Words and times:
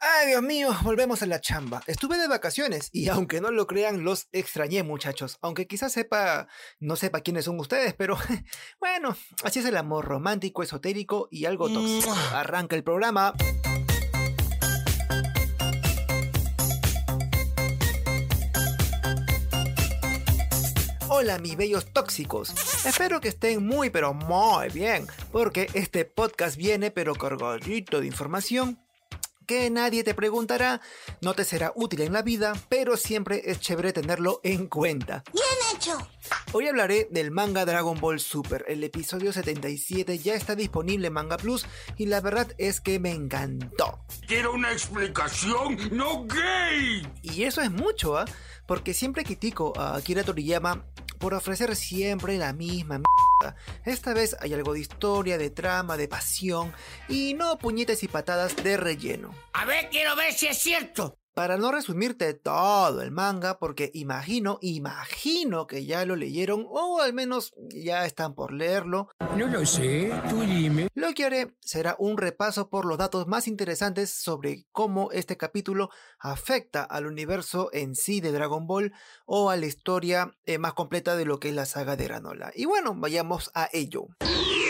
Ay, 0.00 0.28
Dios 0.28 0.42
mío, 0.42 0.70
volvemos 0.84 1.22
a 1.22 1.26
la 1.26 1.40
chamba. 1.40 1.82
Estuve 1.88 2.18
de 2.18 2.28
vacaciones 2.28 2.88
y 2.92 3.08
aunque 3.08 3.40
no 3.40 3.50
lo 3.50 3.66
crean, 3.66 4.04
los 4.04 4.28
extrañé, 4.30 4.84
muchachos. 4.84 5.38
Aunque 5.42 5.66
quizás 5.66 5.92
sepa, 5.92 6.46
no 6.78 6.94
sepa 6.94 7.20
quiénes 7.20 7.46
son 7.46 7.58
ustedes, 7.58 7.94
pero 7.94 8.16
bueno, 8.80 9.16
así 9.42 9.58
es 9.58 9.64
el 9.64 9.76
amor 9.76 10.04
romántico, 10.04 10.62
esotérico 10.62 11.26
y 11.32 11.46
algo 11.46 11.68
tóxico. 11.68 12.14
Arranca 12.32 12.76
el 12.76 12.84
programa. 12.84 13.34
Hola 21.10 21.38
mis 21.40 21.56
bellos 21.56 21.92
tóxicos, 21.92 22.50
espero 22.86 23.20
que 23.20 23.28
estén 23.28 23.66
muy 23.66 23.90
pero 23.90 24.14
muy 24.14 24.68
bien, 24.68 25.08
porque 25.32 25.68
este 25.74 26.04
podcast 26.04 26.56
viene 26.56 26.92
pero 26.92 27.16
cargadito 27.16 28.00
de 28.00 28.06
información 28.06 28.78
que 29.48 29.70
nadie 29.70 30.04
te 30.04 30.12
preguntará, 30.14 30.82
no 31.22 31.32
te 31.32 31.42
será 31.42 31.72
útil 31.74 32.02
en 32.02 32.12
la 32.12 32.20
vida, 32.20 32.52
pero 32.68 32.98
siempre 32.98 33.40
es 33.46 33.58
chévere 33.58 33.94
tenerlo 33.94 34.40
en 34.44 34.66
cuenta. 34.66 35.24
Bien 35.32 35.74
hecho. 35.74 35.96
Hoy 36.52 36.68
hablaré 36.68 37.08
del 37.10 37.30
manga 37.30 37.64
Dragon 37.64 37.98
Ball 37.98 38.20
Super. 38.20 38.66
El 38.68 38.84
episodio 38.84 39.32
77 39.32 40.18
ya 40.18 40.34
está 40.34 40.54
disponible 40.54 41.06
en 41.06 41.14
Manga 41.14 41.38
Plus 41.38 41.64
y 41.96 42.06
la 42.06 42.20
verdad 42.20 42.54
es 42.58 42.82
que 42.82 43.00
me 43.00 43.10
encantó. 43.10 43.98
Quiero 44.26 44.52
una 44.52 44.70
explicación, 44.70 45.78
no 45.92 46.26
gay. 46.26 47.10
Y 47.22 47.44
eso 47.44 47.62
es 47.62 47.70
mucho, 47.70 48.18
¿ah? 48.18 48.26
Porque 48.66 48.92
siempre 48.92 49.24
critico 49.24 49.72
a 49.78 49.96
Akira 49.96 50.24
Toriyama 50.24 50.84
por 51.18 51.34
ofrecer 51.34 51.74
siempre 51.76 52.38
la 52.38 52.52
misma 52.52 53.02
esta 53.84 54.14
vez 54.14 54.36
hay 54.40 54.52
algo 54.52 54.74
de 54.74 54.80
historia, 54.80 55.38
de 55.38 55.50
trama, 55.50 55.96
de 55.96 56.08
pasión 56.08 56.72
y 57.08 57.34
no 57.34 57.58
puñetes 57.58 58.02
y 58.02 58.08
patadas 58.08 58.56
de 58.56 58.76
relleno. 58.76 59.34
A 59.52 59.64
ver, 59.64 59.88
quiero 59.90 60.16
ver 60.16 60.32
si 60.32 60.46
es 60.48 60.58
cierto. 60.58 61.17
Para 61.38 61.56
no 61.56 61.70
resumirte 61.70 62.34
todo 62.34 63.00
el 63.00 63.12
manga, 63.12 63.60
porque 63.60 63.92
imagino, 63.94 64.58
imagino 64.60 65.68
que 65.68 65.86
ya 65.86 66.04
lo 66.04 66.16
leyeron 66.16 66.66
o 66.68 67.00
al 67.00 67.12
menos 67.12 67.54
ya 67.68 68.04
están 68.06 68.34
por 68.34 68.52
leerlo. 68.52 69.08
No 69.36 69.46
lo 69.46 69.64
sé, 69.64 70.12
tú 70.28 70.40
dime. 70.40 70.88
Lo 70.96 71.14
que 71.14 71.26
haré 71.26 71.54
será 71.60 71.94
un 72.00 72.18
repaso 72.18 72.68
por 72.70 72.86
los 72.86 72.98
datos 72.98 73.28
más 73.28 73.46
interesantes 73.46 74.10
sobre 74.10 74.66
cómo 74.72 75.12
este 75.12 75.36
capítulo 75.36 75.90
afecta 76.18 76.82
al 76.82 77.06
universo 77.06 77.70
en 77.72 77.94
sí 77.94 78.20
de 78.20 78.32
Dragon 78.32 78.66
Ball 78.66 78.92
o 79.24 79.48
a 79.48 79.56
la 79.56 79.66
historia 79.66 80.32
eh, 80.44 80.58
más 80.58 80.72
completa 80.72 81.14
de 81.14 81.24
lo 81.24 81.38
que 81.38 81.50
es 81.50 81.54
la 81.54 81.66
saga 81.66 81.94
de 81.94 82.02
Granola. 82.02 82.50
Y 82.52 82.64
bueno, 82.64 82.96
vayamos 82.96 83.52
a 83.54 83.68
ello. 83.72 84.08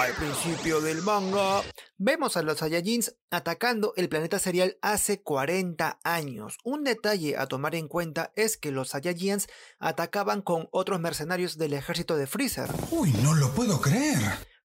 Al 0.01 0.13
principio 0.15 0.81
del 0.81 1.03
manga, 1.03 1.63
vemos 1.97 2.37
a 2.37 2.43
los 2.43 2.59
Saiyajins 2.59 3.17
atacando 3.31 3.95
el 3.97 4.09
planeta 4.09 4.39
serial 4.39 4.79
hace 4.81 5.21
40 5.23 5.99
años. 6.05 6.59
Un 6.63 6.85
detalle 6.85 7.37
a 7.37 7.47
tomar 7.47 7.75
en 7.75 7.89
cuenta 7.89 8.33
es 8.37 8.57
que 8.57 8.71
los 8.71 8.91
Saiyajins 8.91 9.49
atacaban 9.81 10.43
con 10.43 10.69
otros 10.71 11.01
mercenarios 11.01 11.59
del 11.59 11.73
ejército 11.73 12.17
de 12.17 12.29
Freezer. 12.29 12.71
Uy, 12.91 13.13
no 13.25 13.35
lo 13.35 13.51
puedo 13.53 13.81
creer. 13.81 14.21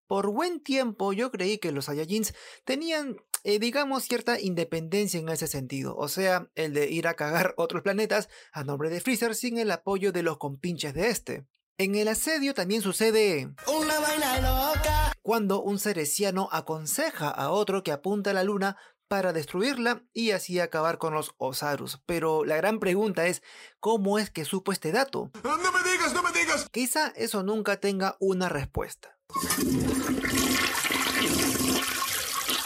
Por 0.06 0.31
buen 0.31 0.62
tiempo 0.62 1.14
yo 1.14 1.31
creí 1.31 1.58
que 1.58 1.72
los 1.72 1.86
Saiyajins 1.86 2.36
tenían, 2.64 3.18
eh, 3.44 3.58
digamos, 3.58 4.03
cierta 4.03 4.40
independencia 4.40 5.20
en 5.20 5.30
ese 5.30 5.47
sentido, 5.47 5.95
o 5.95 6.09
sea, 6.09 6.50
el 6.53 6.73
de 6.73 6.92
ir 6.92 7.08
a 7.08 7.16
cagar 7.16 7.53
otros 7.58 7.81
planetas 7.81 8.30
a 8.52 8.64
nombre 8.64 8.92
de 8.92 9.02
Freezer 9.02 9.34
sin 9.34 9.58
el 9.58 9.72
apoyo 9.72 10.12
de 10.12 10.22
los 10.22 10.38
compinches 10.38 10.94
de 10.94 11.09
este. 11.09 11.47
En 11.80 11.95
el 11.95 12.08
asedio 12.08 12.53
también 12.53 12.84
sucede... 12.84 13.52
Una 13.66 14.00
vaina 14.00 14.40
loca. 14.40 15.12
Cuando 15.24 15.62
un 15.62 15.80
cereciano 15.80 16.50
aconseja 16.52 17.30
a 17.30 17.50
otro 17.50 17.82
que 17.82 17.94
apunta 17.94 18.32
a 18.32 18.34
la 18.34 18.44
luna 18.44 18.76
para 19.08 19.32
destruirla 19.32 20.04
y 20.12 20.32
así 20.32 20.60
acabar 20.60 20.98
con 20.98 21.14
los 21.14 21.34
Osarus. 21.38 22.02
Pero 22.06 22.44
la 22.44 22.58
gran 22.58 22.82
pregunta 22.82 23.26
es, 23.28 23.42
¿cómo 23.80 24.20
es 24.20 24.30
que 24.30 24.44
supo 24.44 24.74
este 24.74 24.92
dato? 24.92 25.32
No 25.42 25.72
me 25.72 25.90
digas, 25.90 26.14
no 26.14 26.24
me 26.24 26.32
digas. 26.34 26.68
Quizá 26.72 27.14
eso 27.16 27.42
nunca 27.42 27.80
tenga 27.80 28.18
una 28.20 28.50
respuesta. 28.50 29.18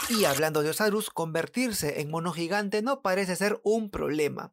Y 0.08 0.24
hablando 0.24 0.62
de 0.62 0.70
Osarus, 0.70 1.10
convertirse 1.10 2.00
en 2.00 2.10
mono 2.10 2.32
gigante 2.32 2.82
no 2.82 3.02
parece 3.02 3.36
ser 3.36 3.60
un 3.62 3.88
problema. 3.88 4.52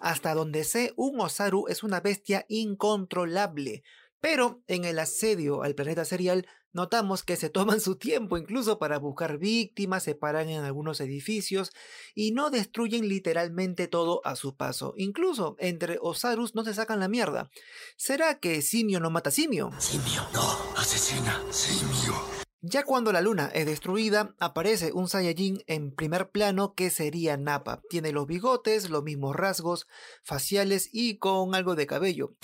Hasta 0.00 0.34
donde 0.34 0.64
sé, 0.64 0.92
un 0.96 1.20
Osaru 1.20 1.66
es 1.68 1.82
una 1.82 2.00
bestia 2.00 2.46
incontrolable. 2.48 3.82
Pero 4.20 4.62
en 4.66 4.84
el 4.84 4.98
asedio 4.98 5.62
al 5.62 5.74
planeta 5.74 6.04
serial 6.04 6.46
notamos 6.72 7.22
que 7.22 7.36
se 7.36 7.50
toman 7.50 7.80
su 7.80 7.96
tiempo 7.96 8.38
incluso 8.38 8.78
para 8.78 8.98
buscar 8.98 9.38
víctimas, 9.38 10.02
se 10.04 10.14
paran 10.14 10.48
en 10.48 10.62
algunos 10.62 11.00
edificios 11.00 11.72
y 12.14 12.32
no 12.32 12.50
destruyen 12.50 13.08
literalmente 13.08 13.88
todo 13.88 14.20
a 14.24 14.36
su 14.36 14.56
paso. 14.56 14.94
Incluso 14.96 15.56
entre 15.58 15.98
Osarus 16.00 16.54
no 16.54 16.64
se 16.64 16.74
sacan 16.74 17.00
la 17.00 17.08
mierda. 17.08 17.50
¿Será 17.96 18.38
que 18.38 18.62
simio 18.62 19.00
no 19.00 19.10
mata 19.10 19.30
simio? 19.30 19.70
Simio, 19.78 20.22
no, 20.32 20.58
asesina, 20.76 21.42
simio. 21.50 22.39
Ya 22.62 22.84
cuando 22.84 23.10
la 23.10 23.22
luna 23.22 23.50
es 23.54 23.64
destruida, 23.64 24.34
aparece 24.38 24.92
un 24.92 25.08
Saiyajin 25.08 25.62
en 25.66 25.94
primer 25.94 26.28
plano 26.28 26.74
que 26.74 26.90
sería 26.90 27.38
Nappa. 27.38 27.80
Tiene 27.88 28.12
los 28.12 28.26
bigotes, 28.26 28.90
los 28.90 29.02
mismos 29.02 29.34
rasgos 29.34 29.86
faciales 30.22 30.90
y 30.92 31.16
con 31.16 31.54
algo 31.54 31.74
de 31.74 31.86
cabello. 31.86 32.34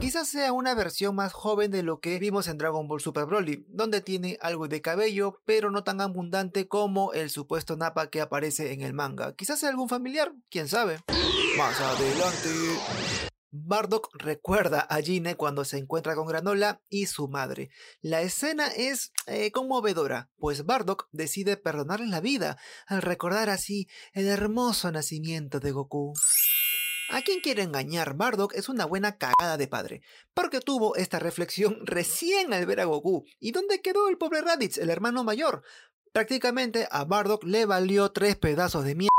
Quizás 0.00 0.26
sea 0.26 0.52
una 0.52 0.74
versión 0.74 1.14
más 1.14 1.32
joven 1.32 1.70
de 1.70 1.84
lo 1.84 2.00
que 2.00 2.18
vimos 2.18 2.48
en 2.48 2.58
Dragon 2.58 2.88
Ball 2.88 3.00
Super 3.00 3.26
Broly, 3.26 3.64
donde 3.68 4.00
tiene 4.00 4.36
algo 4.40 4.66
de 4.66 4.82
cabello, 4.82 5.38
pero 5.44 5.70
no 5.70 5.84
tan 5.84 6.00
abundante 6.00 6.66
como 6.66 7.12
el 7.12 7.30
supuesto 7.30 7.76
Nappa 7.76 8.10
que 8.10 8.20
aparece 8.20 8.72
en 8.72 8.80
el 8.80 8.92
manga. 8.92 9.36
Quizás 9.36 9.60
sea 9.60 9.68
algún 9.68 9.88
familiar, 9.88 10.32
quién 10.50 10.66
sabe. 10.66 10.98
Más 11.56 11.80
adelante. 11.80 13.30
Bardock 13.54 14.08
recuerda 14.14 14.80
a 14.80 15.02
Gine 15.02 15.36
cuando 15.36 15.66
se 15.66 15.76
encuentra 15.76 16.14
con 16.14 16.26
Granola 16.26 16.80
y 16.88 17.04
su 17.04 17.28
madre. 17.28 17.68
La 18.00 18.22
escena 18.22 18.68
es 18.68 19.12
eh, 19.26 19.52
conmovedora, 19.52 20.30
pues 20.38 20.64
Bardock 20.64 21.06
decide 21.12 21.58
perdonarle 21.58 22.06
la 22.06 22.20
vida 22.20 22.56
al 22.86 23.02
recordar 23.02 23.50
así 23.50 23.88
el 24.14 24.26
hermoso 24.26 24.90
nacimiento 24.90 25.60
de 25.60 25.70
Goku. 25.70 26.14
A 27.10 27.20
quien 27.20 27.40
quiere 27.40 27.62
engañar, 27.62 28.14
Bardock 28.14 28.54
es 28.54 28.70
una 28.70 28.86
buena 28.86 29.18
cagada 29.18 29.58
de 29.58 29.68
padre, 29.68 30.00
porque 30.32 30.60
tuvo 30.60 30.96
esta 30.96 31.18
reflexión 31.18 31.76
recién 31.84 32.54
al 32.54 32.64
ver 32.64 32.80
a 32.80 32.86
Goku. 32.86 33.26
¿Y 33.38 33.52
dónde 33.52 33.82
quedó 33.82 34.08
el 34.08 34.16
pobre 34.16 34.40
Raditz, 34.40 34.78
el 34.78 34.88
hermano 34.88 35.24
mayor? 35.24 35.62
Prácticamente 36.12 36.86
a 36.90 37.04
Bardock 37.04 37.42
le 37.44 37.64
valió 37.64 38.12
tres 38.12 38.36
pedazos 38.36 38.84
de 38.84 38.94
mierda 38.94 39.12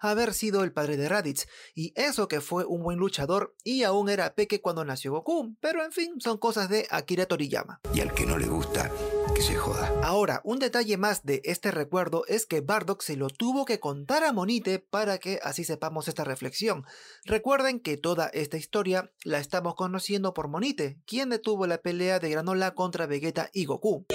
haber 0.00 0.34
sido 0.34 0.64
el 0.64 0.72
padre 0.72 0.96
de 0.96 1.08
Raditz, 1.08 1.46
y 1.74 1.92
eso 1.94 2.26
que 2.26 2.40
fue 2.40 2.64
un 2.64 2.82
buen 2.82 2.98
luchador 2.98 3.54
y 3.62 3.84
aún 3.84 4.08
era 4.08 4.34
peque 4.34 4.60
cuando 4.60 4.84
nació 4.84 5.12
Goku, 5.12 5.54
pero 5.60 5.84
en 5.84 5.92
fin, 5.92 6.20
son 6.20 6.38
cosas 6.38 6.68
de 6.68 6.88
Akira 6.90 7.26
Toriyama. 7.26 7.80
Y 7.94 8.00
al 8.00 8.12
que 8.14 8.26
no 8.26 8.36
le 8.36 8.48
gusta, 8.48 8.90
que 9.34 9.42
se 9.42 9.54
joda. 9.54 9.92
Ahora, 10.02 10.40
un 10.42 10.58
detalle 10.58 10.96
más 10.96 11.24
de 11.24 11.40
este 11.44 11.70
recuerdo 11.70 12.24
es 12.26 12.46
que 12.46 12.62
Bardock 12.62 13.02
se 13.02 13.16
lo 13.16 13.28
tuvo 13.28 13.64
que 13.64 13.78
contar 13.78 14.24
a 14.24 14.32
Monite 14.32 14.80
para 14.80 15.18
que 15.18 15.38
así 15.44 15.62
sepamos 15.62 16.08
esta 16.08 16.24
reflexión. 16.24 16.84
Recuerden 17.24 17.78
que 17.78 17.96
toda 17.96 18.26
esta 18.28 18.56
historia 18.56 19.12
la 19.22 19.38
estamos 19.38 19.76
conociendo 19.76 20.34
por 20.34 20.48
Monite, 20.48 20.98
quien 21.06 21.30
detuvo 21.30 21.68
la 21.68 21.78
pelea 21.78 22.18
de 22.18 22.30
Granola 22.30 22.74
contra 22.74 23.06
Vegeta 23.06 23.50
y 23.52 23.66
Goku. 23.66 24.06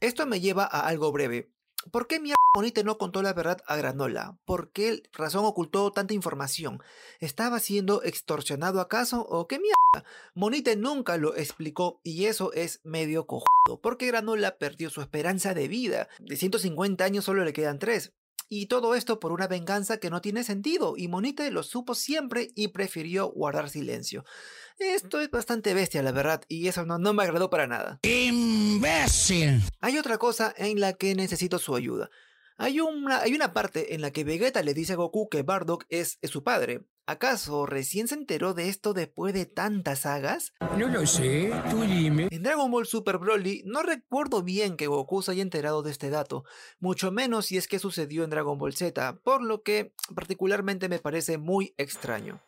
Esto 0.00 0.26
me 0.26 0.40
lleva 0.40 0.64
a 0.64 0.86
algo 0.86 1.12
breve. 1.12 1.50
¿Por 1.90 2.06
qué 2.06 2.20
mierda 2.20 2.36
Monite 2.54 2.84
no 2.84 2.98
contó 2.98 3.22
la 3.22 3.32
verdad 3.32 3.62
a 3.66 3.74
Granola? 3.76 4.38
¿Por 4.44 4.70
qué 4.70 5.02
Razón 5.12 5.46
ocultó 5.46 5.90
tanta 5.92 6.12
información? 6.12 6.82
¿Estaba 7.20 7.58
siendo 7.58 8.02
extorsionado 8.02 8.80
acaso 8.80 9.22
o 9.22 9.48
qué 9.48 9.58
mierda? 9.58 10.06
Monite 10.34 10.76
nunca 10.76 11.16
lo 11.16 11.34
explicó 11.36 12.00
y 12.04 12.26
eso 12.26 12.52
es 12.52 12.80
medio 12.84 13.26
cojudo, 13.26 13.80
porque 13.82 14.08
Granola 14.08 14.58
perdió 14.58 14.90
su 14.90 15.00
esperanza 15.00 15.54
de 15.54 15.68
vida. 15.68 16.08
De 16.18 16.36
150 16.36 17.02
años 17.02 17.24
solo 17.24 17.44
le 17.44 17.54
quedan 17.54 17.78
3. 17.78 18.12
Y 18.52 18.66
todo 18.66 18.96
esto 18.96 19.20
por 19.20 19.30
una 19.30 19.46
venganza 19.46 19.98
que 19.98 20.10
no 20.10 20.20
tiene 20.20 20.42
sentido, 20.42 20.94
y 20.96 21.06
Monite 21.06 21.52
lo 21.52 21.62
supo 21.62 21.94
siempre 21.94 22.50
y 22.56 22.68
prefirió 22.68 23.28
guardar 23.28 23.70
silencio. 23.70 24.24
Esto 24.80 25.20
es 25.20 25.30
bastante 25.30 25.72
bestia, 25.72 26.02
la 26.02 26.10
verdad, 26.10 26.42
y 26.48 26.66
eso 26.66 26.84
no, 26.84 26.98
no 26.98 27.14
me 27.14 27.22
agradó 27.22 27.48
para 27.48 27.68
nada. 27.68 28.00
¡Imbécil! 28.02 29.62
Hay 29.80 29.98
otra 29.98 30.18
cosa 30.18 30.52
en 30.56 30.80
la 30.80 30.94
que 30.94 31.14
necesito 31.14 31.60
su 31.60 31.76
ayuda. 31.76 32.10
Hay 32.56 32.80
una, 32.80 33.20
hay 33.20 33.34
una 33.34 33.52
parte 33.52 33.94
en 33.94 34.00
la 34.00 34.10
que 34.10 34.24
Vegeta 34.24 34.62
le 34.64 34.74
dice 34.74 34.94
a 34.94 34.96
Goku 34.96 35.28
que 35.28 35.44
Bardock 35.44 35.86
es, 35.88 36.18
es 36.20 36.30
su 36.30 36.42
padre. 36.42 36.82
¿Acaso 37.06 37.66
recién 37.66 38.06
se 38.08 38.14
enteró 38.14 38.54
de 38.54 38.68
esto 38.68 38.92
después 38.92 39.34
de 39.34 39.46
tantas 39.46 40.00
sagas? 40.00 40.52
No 40.76 40.88
lo 40.88 41.06
sé, 41.06 41.52
tú 41.70 41.82
dime. 41.82 42.28
En 42.30 42.42
Dragon 42.42 42.70
Ball 42.70 42.86
Super 42.86 43.18
Broly 43.18 43.62
no 43.64 43.82
recuerdo 43.82 44.42
bien 44.42 44.76
que 44.76 44.86
Goku 44.86 45.22
se 45.22 45.32
haya 45.32 45.42
enterado 45.42 45.82
de 45.82 45.90
este 45.90 46.10
dato, 46.10 46.44
mucho 46.78 47.10
menos 47.10 47.46
si 47.46 47.56
es 47.56 47.66
que 47.66 47.78
sucedió 47.78 48.22
en 48.24 48.30
Dragon 48.30 48.58
Ball 48.58 48.74
Z, 48.74 49.18
por 49.24 49.42
lo 49.42 49.62
que 49.62 49.92
particularmente 50.14 50.88
me 50.88 50.98
parece 51.00 51.38
muy 51.38 51.74
extraño. 51.78 52.40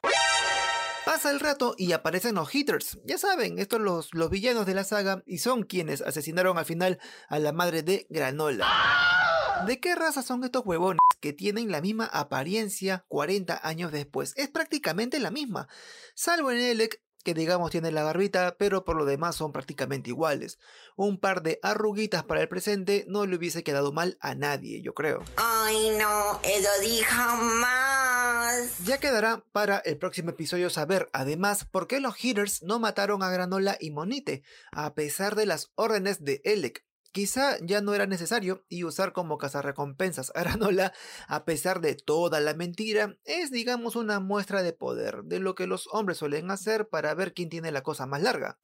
Pasa 1.05 1.33
el 1.33 1.41
rato 1.41 1.75
y 1.77 1.93
aparecen 1.93 2.37
los 2.37 2.55
Hitters. 2.55 3.01
Ya 3.05 3.19
saben, 3.19 3.59
estos 3.59 3.81
los, 3.81 4.15
los 4.15 4.31
villanos 4.31 4.67
de 4.67 4.75
la 4.75 4.85
saga 4.85 5.23
y 5.27 5.39
son 5.39 5.65
quienes 5.65 6.01
asesinaron 6.01 6.59
al 6.59 6.65
final 6.65 7.01
a 7.29 7.41
la 7.41 7.53
madre 7.53 7.83
de 7.83 8.07
Granola. 8.09 9.22
¿De 9.67 9.79
qué 9.81 9.95
raza 9.95 10.23
son 10.23 10.43
estos 10.45 10.63
huevones 10.65 10.99
que 11.21 11.33
tienen 11.33 11.71
la 11.71 11.81
misma 11.81 12.07
apariencia 12.07 13.05
40 13.09 13.61
años 13.63 13.93
después? 13.93 14.35
Es 14.37 14.49
prácticamente 14.49 15.21
la 15.21 15.31
misma, 15.31 15.69
salvo 16.15 16.51
en 16.51 16.59
Elec 16.59 17.01
que 17.23 17.35
digamos 17.35 17.71
tiene 17.71 17.93
la 17.93 18.03
barbita, 18.03 18.57
pero 18.59 18.85
por 18.85 18.97
lo 18.97 19.05
demás 19.05 19.37
son 19.37 19.53
prácticamente 19.53 20.11
iguales. 20.11 20.59
Un 20.97 21.19
par 21.19 21.43
de 21.43 21.59
arruguitas 21.63 22.25
para 22.25 22.41
el 22.41 22.49
presente 22.49 23.05
no 23.09 23.27
le 23.27 23.37
hubiese 23.37 23.63
quedado 23.63 23.93
mal 23.93 24.19
a 24.21 24.35
nadie, 24.35 24.83
yo 24.83 24.95
creo. 24.95 25.23
Ay, 25.37 25.91
no, 25.99 26.41
eso 26.43 26.69
dijo 26.81 27.37
más. 27.37 28.79
Ya 28.85 28.99
quedará 28.99 29.45
para 29.53 29.79
el 29.79 29.99
próximo 29.99 30.31
episodio 30.31 30.71
saber, 30.71 31.09
además, 31.13 31.65
por 31.65 31.87
qué 31.87 32.01
los 32.01 32.23
Hitters 32.23 32.63
no 32.63 32.79
mataron 32.79 33.23
a 33.23 33.31
Granola 33.31 33.77
y 33.81 33.91
Monite, 33.91 34.43
a 34.73 34.95
pesar 34.95 35.37
de 35.37 35.47
las 35.47 35.71
órdenes 35.77 36.25
de 36.25 36.41
Elec. 36.45 36.85
Quizá 37.13 37.59
ya 37.61 37.83
no 37.83 37.93
era 37.93 38.07
necesario 38.07 38.65
y 38.71 38.85
usar 38.85 39.13
como 39.13 39.37
cazarrecompensas 39.37 40.33
a 40.35 40.41
Granola, 40.41 40.95
a 41.29 41.45
pesar 41.45 41.83
de 41.83 41.95
toda 41.95 42.41
la 42.41 42.55
mentira, 42.55 43.19
es 43.25 43.51
digamos 43.51 43.97
una 43.97 44.19
muestra 44.19 44.63
de 44.63 44.73
poder, 44.73 45.23
de 45.25 45.39
lo 45.39 45.55
que 45.55 45.67
los 45.67 45.89
hombres 45.93 46.19
suelen 46.19 46.51
hacer 46.51 46.89
para 46.89 47.15
ver 47.15 47.35
quién 47.35 47.51
tiene 47.51 47.71
la 47.71 47.83
cosa 47.83 48.07
más 48.07 48.23
larga. 48.23 48.59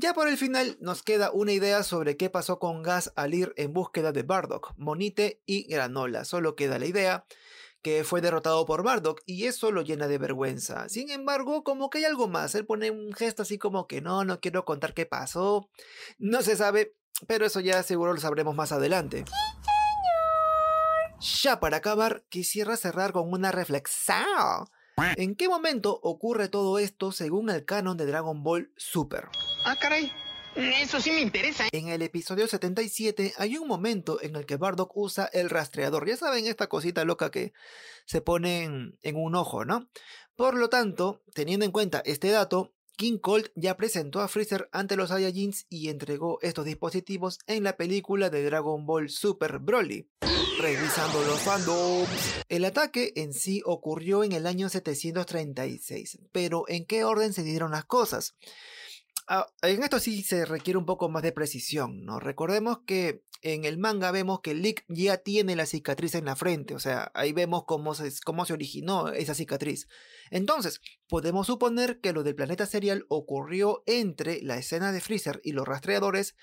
Ya 0.00 0.14
por 0.14 0.28
el 0.28 0.36
final 0.36 0.78
nos 0.80 1.02
queda 1.02 1.32
una 1.32 1.50
idea 1.50 1.82
sobre 1.82 2.16
qué 2.16 2.30
pasó 2.30 2.60
con 2.60 2.84
Gas 2.84 3.12
al 3.16 3.34
ir 3.34 3.52
en 3.56 3.72
búsqueda 3.72 4.12
de 4.12 4.22
Bardock, 4.22 4.72
Monite 4.76 5.42
y 5.44 5.66
Granola. 5.66 6.24
Solo 6.24 6.54
queda 6.54 6.78
la 6.78 6.86
idea 6.86 7.26
que 7.82 8.04
fue 8.04 8.20
derrotado 8.20 8.66
por 8.66 8.82
Bardock 8.82 9.22
y 9.26 9.46
eso 9.46 9.70
lo 9.70 9.82
llena 9.82 10.08
de 10.08 10.18
vergüenza. 10.18 10.88
Sin 10.88 11.10
embargo, 11.10 11.62
como 11.64 11.90
que 11.90 11.98
hay 11.98 12.04
algo 12.04 12.28
más. 12.28 12.54
Él 12.54 12.66
pone 12.66 12.90
un 12.90 13.12
gesto 13.12 13.42
así 13.42 13.58
como 13.58 13.86
que 13.86 14.00
no, 14.00 14.24
no 14.24 14.40
quiero 14.40 14.64
contar 14.64 14.94
qué 14.94 15.06
pasó. 15.06 15.68
No 16.18 16.42
se 16.42 16.56
sabe, 16.56 16.94
pero 17.26 17.46
eso 17.46 17.60
ya 17.60 17.82
seguro 17.82 18.12
lo 18.12 18.20
sabremos 18.20 18.54
más 18.54 18.72
adelante. 18.72 19.24
Ya 21.42 21.58
para 21.60 21.78
acabar, 21.78 22.24
quisiera 22.28 22.76
cerrar 22.76 23.12
con 23.12 23.32
una 23.32 23.50
reflexión. 23.50 24.68
¿En 25.16 25.36
qué 25.36 25.48
momento 25.48 25.98
ocurre 26.02 26.48
todo 26.48 26.78
esto 26.78 27.12
según 27.12 27.50
el 27.50 27.64
canon 27.64 27.96
de 27.96 28.06
Dragon 28.06 28.42
Ball 28.42 28.72
Super? 28.76 29.28
Ah, 29.64 29.76
caray. 29.80 30.10
Eso 30.58 31.00
sí 31.00 31.12
me 31.12 31.20
interesa. 31.20 31.68
En 31.70 31.86
el 31.86 32.02
episodio 32.02 32.48
77 32.48 33.34
hay 33.36 33.58
un 33.58 33.68
momento 33.68 34.20
en 34.20 34.34
el 34.34 34.44
que 34.44 34.56
Bardock 34.56 34.90
usa 34.96 35.30
el 35.32 35.50
rastreador. 35.50 36.08
Ya 36.08 36.16
saben, 36.16 36.48
esta 36.48 36.66
cosita 36.66 37.04
loca 37.04 37.30
que 37.30 37.52
se 38.06 38.20
pone 38.20 38.64
en, 38.64 39.16
un 39.16 39.36
ojo, 39.36 39.64
¿no? 39.64 39.88
Por 40.34 40.56
lo 40.56 40.68
tanto, 40.68 41.22
teniendo 41.32 41.64
en 41.64 41.70
cuenta 41.70 42.02
este 42.04 42.30
dato, 42.30 42.74
King 42.96 43.18
Colt 43.18 43.52
ya 43.54 43.76
presentó 43.76 44.20
a 44.20 44.26
Freezer 44.26 44.68
ante 44.72 44.96
los 44.96 45.10
Saiyajins 45.10 45.66
y 45.68 45.90
entregó 45.90 46.40
estos 46.42 46.64
dispositivos 46.64 47.38
en 47.46 47.62
la 47.62 47.76
película 47.76 48.28
de 48.28 48.42
Dragon 48.42 48.84
Ball 48.84 49.10
Super 49.10 49.60
Broly. 49.60 50.10
Revisando 50.60 51.22
los 51.22 51.38
fandoms. 51.38 52.42
El 52.48 52.64
ataque 52.64 53.12
en 53.14 53.32
sí 53.32 53.62
ocurrió 53.64 54.24
en 54.24 54.32
el 54.32 54.44
año 54.44 54.68
736, 54.68 56.18
pero 56.32 56.64
¿en 56.66 56.84
qué 56.84 57.04
orden 57.04 57.32
se 57.32 57.44
dieron 57.44 57.70
las 57.70 57.84
cosas? 57.84 58.34
Ah, 59.30 59.46
en 59.60 59.82
esto 59.82 60.00
sí 60.00 60.22
se 60.22 60.46
requiere 60.46 60.78
un 60.78 60.86
poco 60.86 61.10
más 61.10 61.22
de 61.22 61.32
precisión, 61.32 62.06
¿no? 62.06 62.18
Recordemos 62.18 62.78
que 62.86 63.22
en 63.42 63.66
el 63.66 63.76
manga 63.76 64.10
vemos 64.10 64.40
que 64.40 64.54
Lick 64.54 64.86
ya 64.88 65.18
tiene 65.18 65.54
la 65.54 65.66
cicatriz 65.66 66.14
en 66.14 66.24
la 66.24 66.34
frente, 66.34 66.74
o 66.74 66.78
sea, 66.78 67.12
ahí 67.14 67.32
vemos 67.32 67.64
cómo 67.66 67.94
se, 67.94 68.10
cómo 68.24 68.46
se 68.46 68.54
originó 68.54 69.08
esa 69.08 69.34
cicatriz. 69.34 69.86
Entonces, 70.30 70.80
podemos 71.08 71.46
suponer 71.46 72.00
que 72.00 72.14
lo 72.14 72.22
del 72.22 72.34
planeta 72.34 72.64
serial 72.64 73.04
ocurrió 73.10 73.82
entre 73.86 74.40
la 74.40 74.56
escena 74.56 74.92
de 74.92 75.02
Freezer 75.02 75.42
y 75.44 75.52
los 75.52 75.68
rastreadores 75.68 76.34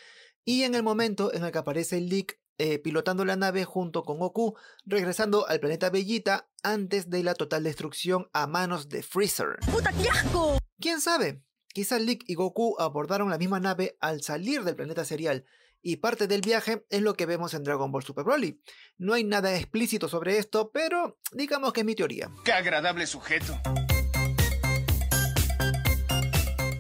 y 0.43 0.61
en 0.61 0.75
el 0.75 0.83
momento 0.83 1.33
en 1.33 1.43
el 1.43 1.51
que 1.51 1.57
aparece 1.57 1.99
Lick 1.99 2.39
eh, 2.59 2.77
pilotando 2.77 3.25
la 3.25 3.35
nave 3.35 3.65
junto 3.65 4.03
con 4.03 4.19
Goku, 4.19 4.55
regresando 4.85 5.47
al 5.47 5.59
planeta 5.59 5.89
Bellita 5.89 6.49
antes 6.61 7.09
de 7.09 7.23
la 7.23 7.33
total 7.33 7.63
destrucción 7.63 8.29
a 8.31 8.45
manos 8.45 8.89
de 8.89 9.01
Freezer. 9.01 9.57
¡Puta, 9.71 9.91
qué 9.91 10.07
asco! 10.07 10.59
¿Quién 10.79 11.01
sabe? 11.01 11.41
Quizá 11.75 12.00
Lick 12.00 12.24
y 12.27 12.36
Goku 12.36 12.77
abordaron 12.80 13.30
la 13.30 13.38
misma 13.38 13.60
nave 13.60 13.98
al 14.00 14.22
salir 14.22 14.63
del 14.63 14.77
planeta 14.77 15.04
serial, 15.04 15.44
y 15.81 15.98
parte 15.98 16.25
del 16.25 16.39
viaje 16.39 16.86
es 16.89 17.01
lo 17.01 17.16
que 17.16 17.25
vemos 17.25 17.54
en 17.54 17.66
Dragon 17.66 17.92
Ball 17.92 18.01
Super 18.01 18.24
Broly. 18.24 18.62
No 18.98 19.13
hay 19.13 19.25
nada 19.25 19.54
explícito 19.57 20.07
sobre 20.07 20.38
esto, 20.38 20.72
pero 20.72 21.19
digamos 21.33 21.74
que 21.74 21.81
es 21.81 21.86
mi 21.86 21.94
teoría. 21.94 22.31
Qué 22.45 22.54
agradable 22.54 23.06
sujeto. 23.06 23.60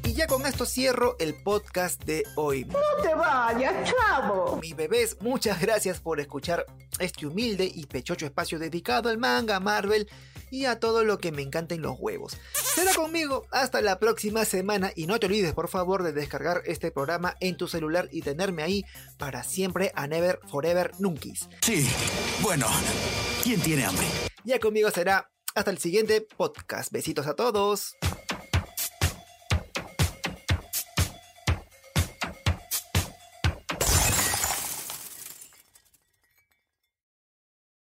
Y 0.05 0.13
ya 0.13 0.27
con 0.27 0.45
esto 0.45 0.65
cierro 0.65 1.17
el 1.19 1.43
podcast 1.43 2.01
de 2.05 2.23
hoy. 2.37 2.63
No 2.63 2.79
te 3.03 3.13
vayas, 3.13 3.91
chavo. 3.91 4.59
Mi 4.61 4.71
bebés, 4.71 5.17
muchas 5.19 5.59
gracias 5.59 5.99
por 5.99 6.21
escuchar 6.21 6.65
este 6.99 7.27
humilde 7.27 7.69
y 7.69 7.85
pechocho 7.85 8.25
espacio 8.25 8.59
dedicado 8.59 9.09
al 9.09 9.17
manga, 9.17 9.59
Marvel 9.59 10.07
y 10.55 10.65
a 10.65 10.79
todo 10.79 11.03
lo 11.03 11.17
que 11.17 11.33
me 11.33 11.41
encanten 11.41 11.81
los 11.81 11.97
huevos. 11.99 12.37
Será 12.53 12.93
conmigo 12.93 13.45
hasta 13.51 13.81
la 13.81 13.99
próxima 13.99 14.45
semana 14.45 14.91
y 14.95 15.05
no 15.05 15.19
te 15.19 15.25
olvides 15.25 15.53
por 15.53 15.67
favor 15.67 16.01
de 16.01 16.13
descargar 16.13 16.61
este 16.65 16.91
programa 16.91 17.35
en 17.41 17.57
tu 17.57 17.67
celular 17.67 18.07
y 18.11 18.21
tenerme 18.21 18.63
ahí 18.63 18.85
para 19.17 19.43
siempre 19.43 19.91
a 19.95 20.07
Never 20.07 20.39
Forever 20.49 20.91
Nunkis. 20.99 21.49
Sí, 21.61 21.89
bueno, 22.41 22.67
¿quién 23.43 23.59
tiene 23.59 23.85
hambre? 23.85 24.07
Ya 24.45 24.59
conmigo 24.59 24.89
será 24.91 25.29
hasta 25.55 25.71
el 25.71 25.77
siguiente 25.77 26.21
podcast. 26.21 26.91
Besitos 26.91 27.27
a 27.27 27.35
todos. 27.35 27.95